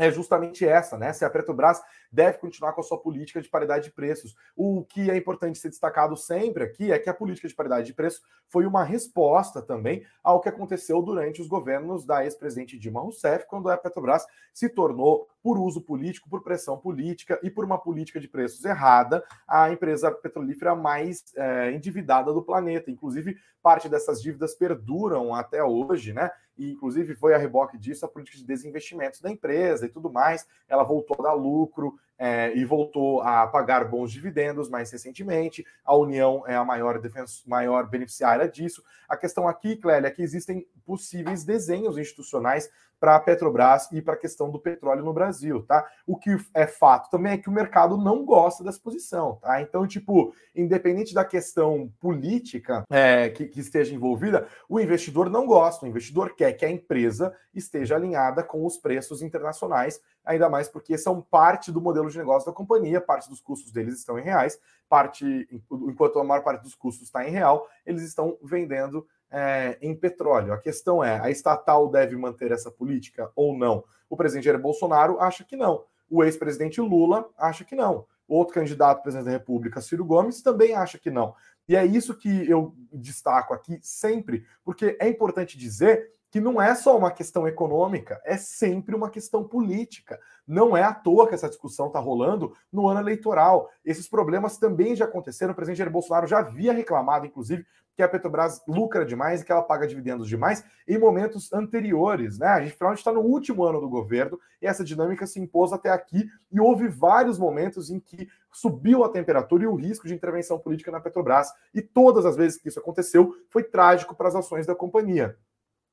[0.00, 1.12] é justamente essa, né?
[1.12, 4.34] Se a Petrobras deve continuar com a sua política de paridade de preços.
[4.56, 7.92] O que é importante ser destacado sempre aqui é que a política de paridade de
[7.92, 13.46] preços foi uma resposta também ao que aconteceu durante os governos da ex-presidente Dilma Rousseff,
[13.46, 18.18] quando a Petrobras se tornou, por uso político, por pressão política e por uma política
[18.18, 22.90] de preços errada, a empresa petrolífera mais é, endividada do planeta.
[22.90, 26.30] Inclusive, parte dessas dívidas perduram até hoje, né?
[26.56, 30.46] E, inclusive, foi a reboque disso a política de desinvestimentos da empresa e tudo mais.
[30.68, 35.64] Ela voltou a dar lucro, é, e voltou a pagar bons dividendos mais recentemente.
[35.82, 37.00] A União é a maior,
[37.46, 38.84] maior beneficiária disso.
[39.08, 44.12] A questão aqui, Clélia, é que existem possíveis desenhos institucionais para a Petrobras e para
[44.12, 45.86] a questão do petróleo no Brasil, tá?
[46.06, 49.62] O que é fato também é que o mercado não gosta dessa posição, tá?
[49.62, 55.86] Então, tipo, independente da questão política é, que, que esteja envolvida, o investidor não gosta,
[55.86, 60.98] o investidor quer que a empresa esteja alinhada com os preços internacionais, ainda mais porque
[60.98, 64.58] são parte do modelo de negócio da companhia, parte dos custos deles estão em reais,
[64.88, 69.94] parte, enquanto a maior parte dos custos está em real, eles estão vendendo é, em
[69.94, 70.52] petróleo.
[70.52, 73.84] A questão é: a estatal deve manter essa política ou não?
[74.08, 75.84] O presidente Jair Bolsonaro acha que não.
[76.08, 78.06] O ex-presidente Lula acha que não.
[78.26, 81.34] Outro candidato presidente da República, Ciro Gomes, também acha que não.
[81.68, 86.74] E é isso que eu destaco aqui sempre, porque é importante dizer que não é
[86.74, 90.18] só uma questão econômica, é sempre uma questão política.
[90.46, 93.68] Não é à toa que essa discussão está rolando no ano eleitoral.
[93.84, 95.52] Esses problemas também já aconteceram.
[95.52, 97.66] O presidente Jair Bolsonaro já havia reclamado, inclusive,
[98.00, 102.38] que a Petrobras lucra demais e que ela paga dividendos demais em momentos anteriores.
[102.38, 102.46] Né?
[102.46, 105.90] A gente, afinal, está no último ano do governo e essa dinâmica se impôs até
[105.90, 110.58] aqui e houve vários momentos em que subiu a temperatura e o risco de intervenção
[110.58, 111.52] política na Petrobras.
[111.74, 115.36] E todas as vezes que isso aconteceu, foi trágico para as ações da companhia.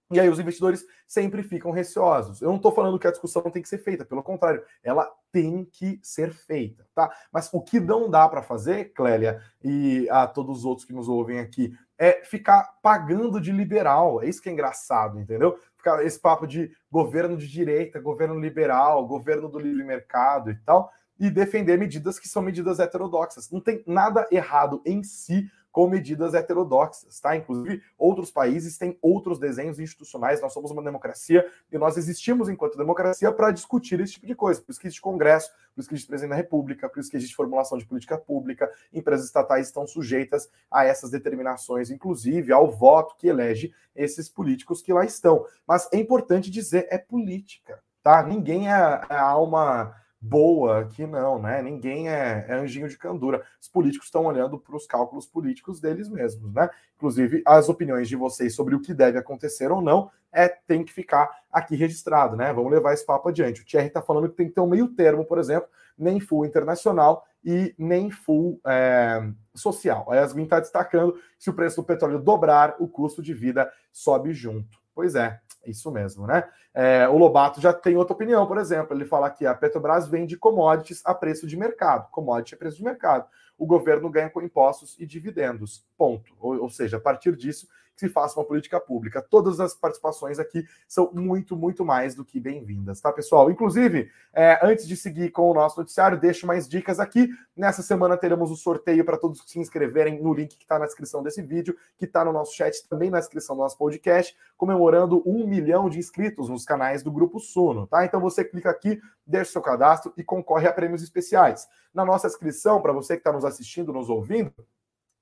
[0.10, 2.42] E aí os investidores sempre ficam receosos.
[2.42, 5.66] Eu não estou falando que a discussão tem que ser feita, pelo contrário, ela tem
[5.66, 7.12] que ser feita, tá?
[7.32, 11.10] Mas o que não dá para fazer, Clélia, e a todos os outros que nos
[11.10, 14.22] ouvem aqui, é ficar pagando de liberal.
[14.24, 15.60] É isso que é engraçado, entendeu?
[15.76, 20.92] Ficar esse papo de governo de direita, governo liberal, governo do livre mercado e tal,
[21.20, 23.50] e defender medidas que são medidas heterodoxas.
[23.52, 27.36] Não tem nada errado em si com medidas heterodoxas, tá?
[27.36, 32.80] Inclusive, outros países têm outros desenhos institucionais, nós somos uma democracia e nós existimos enquanto
[32.80, 34.60] democracia para discutir esse tipo de coisa.
[34.60, 37.18] Por isso que existe Congresso, por isso que existe presidente da República, por isso que
[37.18, 43.16] existe formulação de política pública, empresas estatais estão sujeitas a essas determinações, inclusive ao voto
[43.16, 45.46] que elege esses políticos que lá estão.
[45.68, 48.24] Mas é importante dizer, é política, tá?
[48.24, 51.62] Ninguém é, é alma boa aqui, não, né?
[51.62, 53.44] Ninguém é, é anjinho de candura.
[53.62, 56.70] Os políticos estão olhando para os cálculos políticos deles mesmos, né?
[56.96, 60.92] Inclusive, as opiniões de vocês sobre o que deve acontecer ou não é tem que
[60.92, 62.52] ficar aqui registrado, né?
[62.54, 63.62] Vamos levar esse papo adiante.
[63.62, 66.46] O Thierry está falando que tem que ter um meio termo, por exemplo, nem full
[66.46, 70.12] internacional e nem full é, social.
[70.12, 74.34] A Yasmin está destacando se o preço do petróleo dobrar, o custo de vida sobe
[74.34, 74.78] junto.
[74.94, 76.48] Pois é, isso mesmo, né?
[76.74, 78.96] É, o Lobato já tem outra opinião, por exemplo.
[78.96, 82.10] Ele fala que a Petrobras vende commodities a preço de mercado.
[82.12, 83.28] Commodity é preço de mercado.
[83.58, 85.86] O governo ganha com impostos e dividendos.
[85.98, 86.34] Ponto.
[86.40, 89.22] Ou, ou seja, a partir disso, que se faça uma política pública.
[89.22, 93.50] Todas as participações aqui são muito, muito mais do que bem-vindas, tá, pessoal?
[93.50, 97.28] Inclusive, é, antes de seguir com o nosso noticiário, deixo mais dicas aqui.
[97.56, 100.86] Nessa semana teremos o sorteio para todos que se inscreverem no link que está na
[100.86, 105.24] descrição desse vídeo, que está no nosso chat, também na descrição do nosso podcast, comemorando
[105.26, 108.06] um milhão de inscritos nos canais do Grupo Suno, tá?
[108.06, 111.68] Então você clica aqui, deixa seu cadastro e concorre a prêmios especiais.
[111.92, 114.54] Na nossa inscrição, para você que está nos assistindo, nos ouvindo,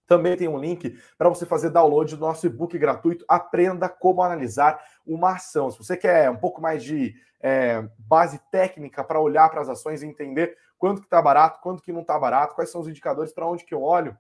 [0.08, 4.84] também tem um link para você fazer download do nosso e-book gratuito Aprenda como analisar
[5.06, 5.72] uma ação.
[5.72, 10.02] Se você quer um pouco mais de é, base técnica para olhar para as ações
[10.02, 13.34] e entender quanto que está barato, quanto que não está barato, quais são os indicadores,
[13.34, 14.18] para onde que eu olho,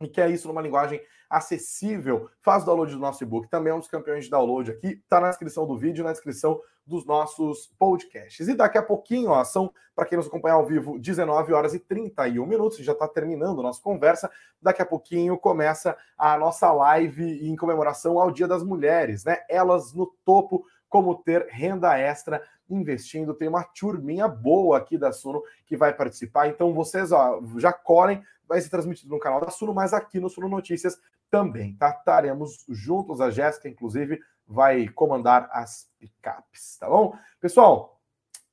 [0.00, 1.00] e quer isso numa linguagem
[1.30, 3.48] acessível, faz o download do nosso e-book.
[3.48, 5.00] Também é um dos campeões de download aqui.
[5.02, 8.46] Está na descrição do vídeo, na descrição dos nossos podcasts.
[8.48, 11.78] E daqui a pouquinho, ó, são, para quem nos acompanha ao vivo, 19 horas e
[11.78, 14.30] 31 minutos, já está terminando a nossa conversa.
[14.60, 19.38] Daqui a pouquinho começa a nossa live em comemoração ao Dia das Mulheres, né?
[19.48, 23.34] Elas no topo, como ter renda extra investindo.
[23.34, 26.48] Tem uma turminha boa aqui da Suno que vai participar.
[26.48, 30.28] Então vocês ó, já colhem, vai ser transmitido no canal da Suno, mas aqui no
[30.28, 30.98] Suno Notícias
[31.30, 31.90] também, tá?
[31.90, 37.16] Estaremos juntos, a Jéssica, inclusive, vai comandar as picapes, tá bom?
[37.40, 38.00] Pessoal,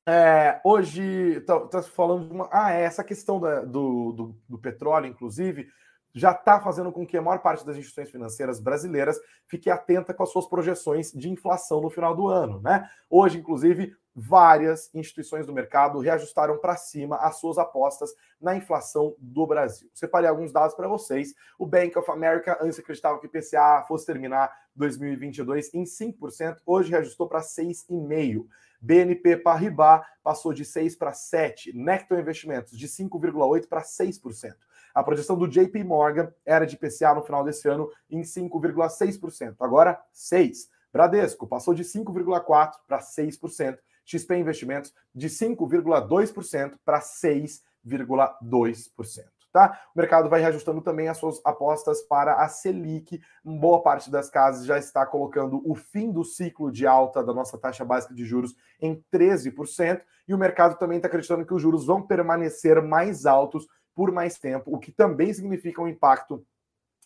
[0.06, 2.50] é, hoje tá, tá, falando de uma.
[2.52, 5.68] Ah, é essa questão da, do, do, do petróleo, inclusive,
[6.14, 10.24] já está fazendo com que a maior parte das instituições financeiras brasileiras fique atenta com
[10.24, 12.90] as suas projeções de inflação no final do ano, né?
[13.10, 19.46] Hoje, inclusive, várias instituições do mercado reajustaram para cima as suas apostas na inflação do
[19.48, 19.90] Brasil.
[19.94, 21.34] Separei alguns dados para vocês.
[21.58, 26.92] O Bank of America antes acreditava que o IPCA fosse terminar 2022 em 5%, hoje
[26.92, 28.46] reajustou para 6,5%.
[28.84, 34.56] BNP Paribas passou de 6 para 7, Necton Investimentos de 5,8 para 6%.
[34.94, 40.02] A projeção do JP Morgan era de IPCA no final desse ano em 5,6%, agora
[40.12, 40.68] 6.
[40.92, 43.78] Bradesco passou de 5,4 para 6%.
[44.18, 49.26] XP Investimentos de 5,2% para 6,2%.
[49.52, 49.82] Tá?
[49.94, 53.22] O mercado vai reajustando também as suas apostas para a Selic.
[53.44, 57.58] Boa parte das casas já está colocando o fim do ciclo de alta da nossa
[57.58, 61.86] taxa básica de juros em 13%, e o mercado também está acreditando que os juros
[61.86, 66.46] vão permanecer mais altos por mais tempo, o que também significa um impacto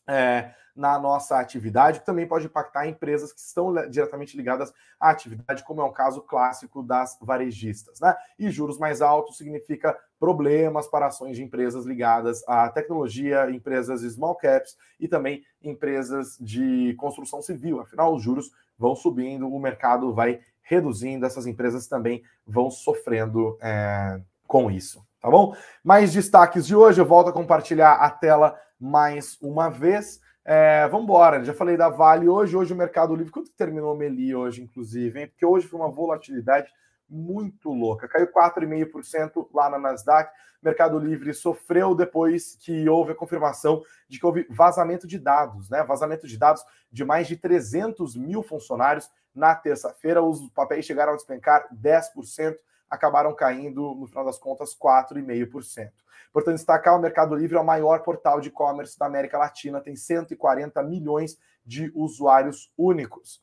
[0.08, 5.82] é, na nossa atividade, também pode impactar empresas que estão diretamente ligadas à atividade, como
[5.82, 8.00] é o caso clássico das varejistas.
[8.02, 8.13] Né?
[8.38, 14.36] E juros mais altos significa problemas para ações de empresas ligadas à tecnologia, empresas small
[14.36, 17.80] caps e também empresas de construção civil.
[17.80, 24.20] Afinal, os juros vão subindo, o mercado vai reduzindo, essas empresas também vão sofrendo é,
[24.46, 25.06] com isso.
[25.22, 25.56] Tá bom?
[25.84, 30.20] Mais destaques de hoje, eu volto a compartilhar a tela mais uma vez.
[30.44, 33.94] É, vamos embora, já falei da Vale hoje, hoje o Mercado Livre, quanto que terminou
[33.94, 35.28] o Meli hoje, inclusive, hein?
[35.28, 36.72] Porque hoje foi uma volatilidade
[37.10, 43.84] muito louca, caiu 4,5% lá na Nasdaq, Mercado Livre sofreu depois que houve a confirmação
[44.08, 45.84] de que houve vazamento de dados, né?
[45.84, 51.16] Vazamento de dados de mais de 300 mil funcionários na terça-feira, os papéis chegaram a
[51.16, 52.56] despencar 10%,
[52.90, 55.92] acabaram caindo, no final das contas, 4,5%.
[56.36, 59.95] Portanto, destacar o Mercado Livre é o maior portal de e-commerce da América Latina, tem
[59.95, 63.41] 140 milhões de usuários únicos.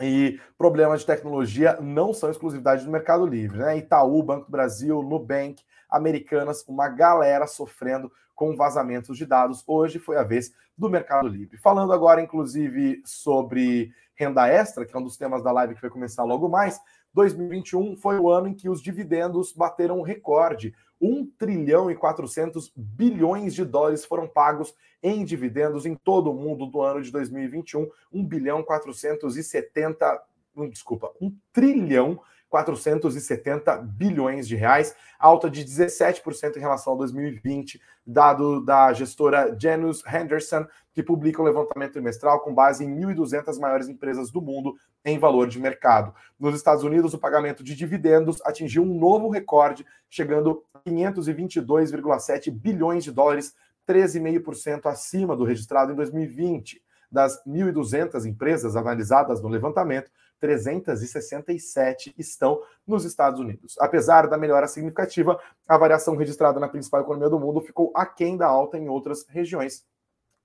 [0.00, 3.78] E problemas de tecnologia não são exclusividade do Mercado Livre, né?
[3.78, 9.64] Itaú, Banco do Brasil, Nubank, Americanas, uma galera sofrendo com vazamentos de dados.
[9.66, 11.58] Hoje foi a vez do Mercado Livre.
[11.58, 15.90] Falando agora, inclusive, sobre renda extra, que é um dos temas da live que vai
[15.90, 16.80] começar logo mais,
[17.14, 20.74] 2021 foi o ano em que os dividendos bateram um recorde.
[21.04, 26.66] 1 trilhão e 400 bilhões de dólares foram pagos em dividendos em todo o mundo
[26.66, 27.90] do ano de 2021.
[28.12, 30.22] 1 bilhão 470,
[30.70, 38.64] desculpa, 1 trilhão 470 bilhões de reais, alta de 17% em relação a 2020, dado
[38.64, 44.30] da gestora Janus Henderson, que publica um levantamento trimestral com base em 1.200 maiores empresas
[44.30, 46.14] do mundo em valor de mercado.
[46.38, 53.04] Nos Estados Unidos, o pagamento de dividendos atingiu um novo recorde, chegando a 522,7 bilhões
[53.04, 53.54] de dólares,
[53.86, 56.82] 13,5% acima do registrado em 2020.
[57.10, 63.76] Das 1.200 empresas analisadas no levantamento, 367 estão nos Estados Unidos.
[63.78, 65.38] Apesar da melhora significativa,
[65.68, 69.86] a variação registrada na principal economia do mundo ficou aquém da alta em outras regiões.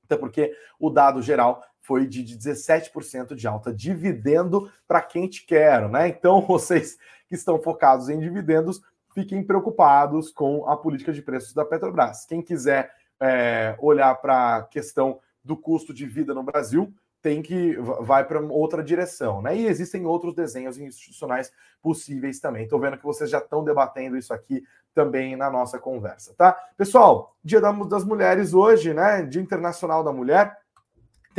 [0.06, 3.73] Até porque o dado geral foi de 17% de alta.
[3.73, 6.08] Dividendo para quem te quer, né?
[6.08, 8.79] Então, vocês que estão focados em dividendos,
[9.12, 12.25] fiquem preocupados com a política de preços da Petrobras.
[12.27, 17.75] Quem quiser é, olhar para a questão do custo de vida no Brasil, tem que
[18.02, 19.58] vai para outra direção, né?
[19.58, 22.63] E existem outros desenhos institucionais possíveis também.
[22.63, 24.63] Estou vendo que vocês já estão debatendo isso aqui
[24.94, 26.56] também na nossa conversa, tá?
[26.77, 29.23] Pessoal, Dia das Mulheres hoje, né?
[29.23, 30.56] Dia Internacional da Mulher.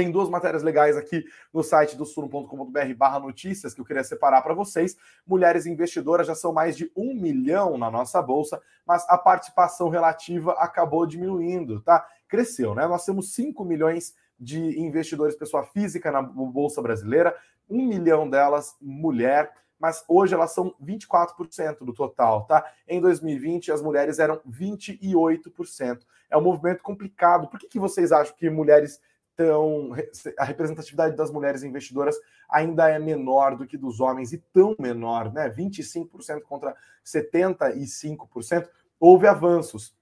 [0.01, 4.41] Tem duas matérias legais aqui no site do suno.com.br barra notícias que eu queria separar
[4.41, 4.97] para vocês.
[5.27, 10.53] Mulheres investidoras já são mais de um milhão na nossa bolsa, mas a participação relativa
[10.53, 12.07] acabou diminuindo, tá?
[12.27, 12.87] Cresceu, né?
[12.87, 17.37] Nós temos 5 milhões de investidores pessoa física na Bolsa Brasileira,
[17.69, 22.65] um milhão delas mulher, mas hoje elas são 24% do total, tá?
[22.89, 25.99] Em 2020, as mulheres eram 28%.
[26.31, 27.49] É um movimento complicado.
[27.49, 28.99] Por que, que vocês acham que mulheres
[29.41, 29.93] tão.
[30.39, 32.17] a representatividade das mulheres investidoras
[32.49, 35.49] ainda é menor do que dos homens e tão menor, né?
[35.49, 38.69] 25% contra 75%.
[38.99, 39.99] Houve avanços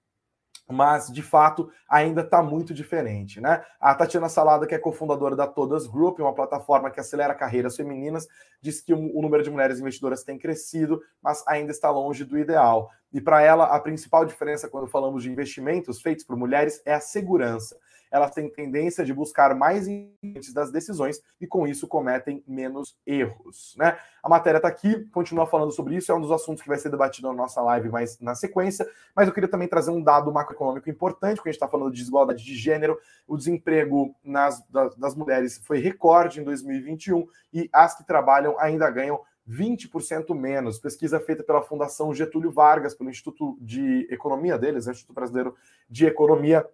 [0.70, 3.64] mas de fato ainda está muito diferente, né?
[3.80, 8.28] A Tatiana Salada, que é cofundadora da Todas Group, uma plataforma que acelera carreiras femininas,
[8.60, 12.90] diz que o número de mulheres investidoras tem crescido, mas ainda está longe do ideal.
[13.10, 17.00] E para ela, a principal diferença quando falamos de investimentos feitos por mulheres é a
[17.00, 17.74] segurança
[18.10, 23.74] elas têm tendência de buscar mais antes das decisões e com isso cometem menos erros,
[23.78, 23.98] né?
[24.22, 26.90] A matéria está aqui, continua falando sobre isso, é um dos assuntos que vai ser
[26.90, 30.90] debatido na nossa live mais na sequência, mas eu queria também trazer um dado macroeconômico
[30.90, 35.14] importante, porque a gente está falando de desigualdade de gênero, o desemprego nas, das, das
[35.14, 40.78] mulheres foi recorde em 2021 e as que trabalham ainda ganham 20% menos.
[40.78, 45.54] Pesquisa feita pela Fundação Getúlio Vargas, pelo Instituto de Economia deles, né, Instituto Brasileiro
[45.88, 46.66] de Economia,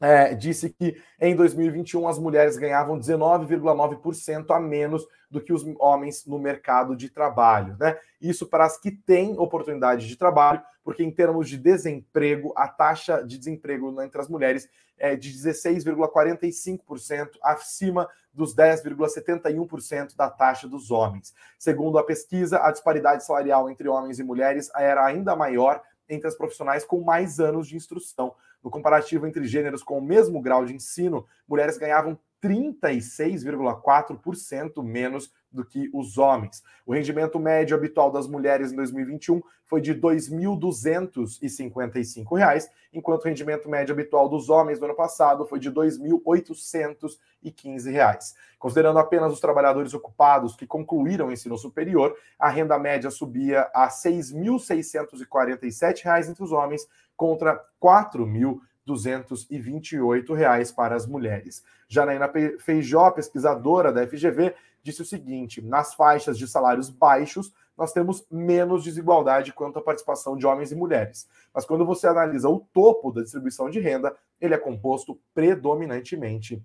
[0.00, 6.26] é, disse que em 2021 as mulheres ganhavam 19,9% a menos do que os homens
[6.26, 7.76] no mercado de trabalho.
[7.78, 7.96] Né?
[8.20, 13.22] Isso para as que têm oportunidade de trabalho, porque em termos de desemprego, a taxa
[13.22, 21.34] de desemprego entre as mulheres é de 16,45%, acima dos 10,71% da taxa dos homens.
[21.58, 26.36] Segundo a pesquisa, a disparidade salarial entre homens e mulheres era ainda maior entre as
[26.36, 28.34] profissionais com mais anos de instrução.
[28.64, 35.62] No comparativo entre gêneros com o mesmo grau de ensino, mulheres ganhavam 36,4% menos do
[35.64, 36.62] que os homens.
[36.84, 43.66] O rendimento médio habitual das mulheres em 2021 foi de R$ 2.255, enquanto o rendimento
[43.68, 48.34] médio habitual dos homens no ano passado foi de R$ 2.815.
[48.58, 53.84] Considerando apenas os trabalhadores ocupados que concluíram o ensino superior, a renda média subia a
[53.84, 56.86] R$ 6.647 entre os homens
[57.16, 61.64] contra R$ 4.000 228 reais para as mulheres.
[61.88, 68.24] Janaína Feijó, pesquisadora da FGV, disse o seguinte: nas faixas de salários baixos, nós temos
[68.30, 71.28] menos desigualdade quanto à participação de homens e mulheres.
[71.52, 76.62] Mas quando você analisa o topo da distribuição de renda, ele é composto predominantemente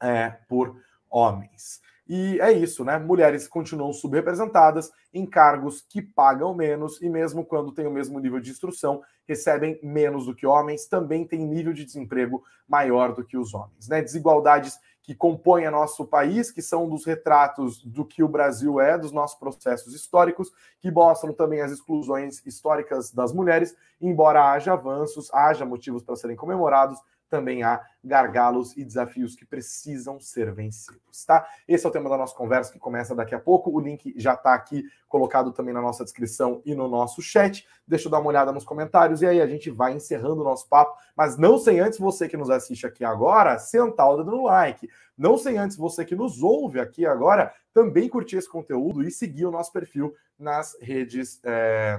[0.00, 0.76] é, por
[1.08, 1.80] homens.
[2.08, 2.98] E é isso, né?
[2.98, 8.40] Mulheres continuam subrepresentadas em cargos que pagam menos e, mesmo quando têm o mesmo nível
[8.40, 13.36] de instrução, recebem menos do que homens, também têm nível de desemprego maior do que
[13.38, 13.88] os homens.
[13.88, 14.02] Né?
[14.02, 19.10] Desigualdades que compõem nosso país, que são dos retratos do que o Brasil é, dos
[19.10, 25.64] nossos processos históricos, que mostram também as exclusões históricas das mulheres, embora haja avanços, haja
[25.64, 27.00] motivos para serem comemorados,
[27.32, 31.48] também há gargalos e desafios que precisam ser vencidos, tá?
[31.66, 33.70] Esse é o tema da nossa conversa que começa daqui a pouco.
[33.70, 37.66] O link já está aqui colocado também na nossa descrição e no nosso chat.
[37.88, 40.68] Deixa eu dar uma olhada nos comentários e aí a gente vai encerrando o nosso
[40.68, 44.44] papo, mas não sem antes você que nos assiste aqui agora sentar o dedo no
[44.44, 44.86] like.
[45.16, 49.46] Não sem antes você que nos ouve aqui agora também curtir esse conteúdo e seguir
[49.46, 51.98] o nosso perfil nas redes é,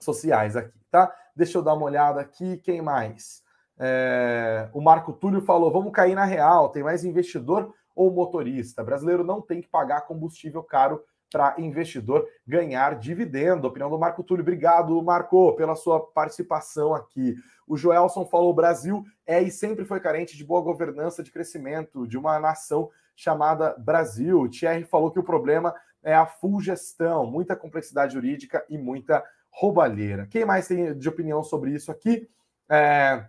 [0.00, 1.14] sociais aqui, tá?
[1.36, 2.56] Deixa eu dar uma olhada aqui.
[2.56, 3.48] Quem mais?
[3.82, 8.84] É, o Marco Túlio falou: vamos cair na real, tem mais investidor ou motorista.
[8.84, 11.02] Brasileiro não tem que pagar combustível caro
[11.32, 13.66] para investidor ganhar dividendo.
[13.66, 14.42] Opinião do Marco Túlio.
[14.42, 17.34] Obrigado, Marco, pela sua participação aqui.
[17.66, 22.06] O Joelson falou: o Brasil é e sempre foi carente de boa governança, de crescimento,
[22.06, 24.42] de uma nação chamada Brasil.
[24.42, 29.24] O Thierry falou que o problema é a full gestão, muita complexidade jurídica e muita
[29.50, 30.26] roubalheira.
[30.26, 32.28] Quem mais tem de opinião sobre isso aqui?
[32.68, 33.24] É...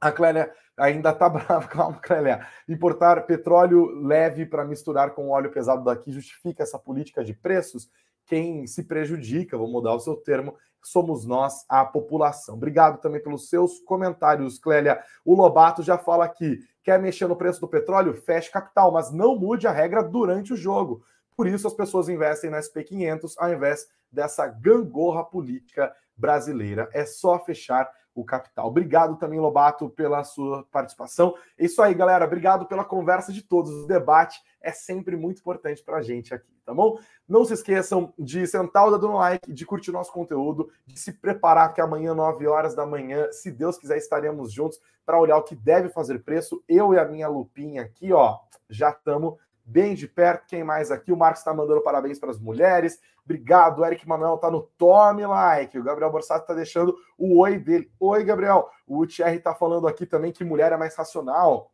[0.00, 2.46] A Clélia ainda tá brava, calma, Clélia.
[2.68, 7.90] Importar petróleo leve para misturar com óleo pesado daqui justifica essa política de preços?
[8.26, 12.54] Quem se prejudica, vou mudar o seu termo, somos nós, a população.
[12.54, 15.02] Obrigado também pelos seus comentários, Clélia.
[15.24, 18.14] O Lobato já fala aqui: quer mexer no preço do petróleo?
[18.14, 21.02] Feche capital, mas não mude a regra durante o jogo.
[21.36, 26.88] Por isso as pessoas investem na SP500 ao invés dessa gangorra política brasileira.
[26.92, 27.88] É só fechar
[28.20, 28.66] o capital.
[28.66, 31.34] Obrigado também, Lobato, pela sua participação.
[31.56, 32.24] É isso aí, galera.
[32.24, 33.70] Obrigado pela conversa de todos.
[33.70, 36.98] O debate é sempre muito importante para a gente aqui, tá bom?
[37.28, 41.12] Não se esqueçam de sentar o dedo no like, de curtir nosso conteúdo, de se
[41.12, 45.44] preparar que amanhã, 9 horas da manhã, se Deus quiser, estaremos juntos para olhar o
[45.44, 46.62] que deve fazer preço.
[46.68, 48.36] Eu e a minha lupinha aqui, ó,
[48.68, 50.46] já estamos bem de perto.
[50.48, 51.12] Quem mais aqui?
[51.12, 52.98] O Marcos está mandando parabéns para as mulheres.
[53.28, 55.78] Obrigado, Eric Manuel está no Tome Like.
[55.78, 57.92] O Gabriel Borsato está deixando o oi dele.
[58.00, 58.70] Oi, Gabriel.
[58.86, 61.70] O Thierry está falando aqui também que mulher é mais racional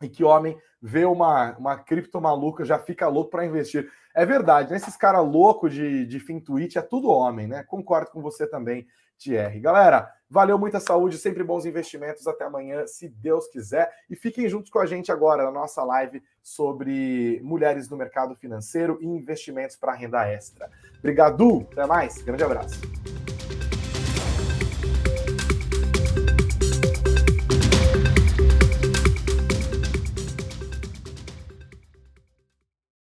[0.00, 3.90] e que homem vê uma, uma cripto maluca já fica louco para investir.
[4.14, 4.76] É verdade, né?
[4.76, 7.64] Esses caras loucos de, de tweet é tudo homem, né?
[7.64, 8.86] Concordo com você também,
[9.18, 9.58] Thierry.
[9.58, 12.26] Galera, valeu, muita saúde, sempre bons investimentos.
[12.26, 13.90] Até amanhã, se Deus quiser.
[14.08, 18.98] E fiquem juntos com a gente agora na nossa live sobre mulheres no mercado financeiro
[19.00, 20.70] e investimentos para renda extra.
[20.98, 22.80] Obrigado, até mais, grande abraço.